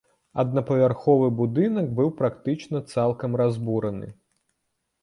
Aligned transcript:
Аднапавярховы 0.43 1.27
будынак 1.41 1.91
быў 2.01 2.09
практычна 2.23 2.85
цалкам 2.95 3.39
разбураны. 3.45 4.13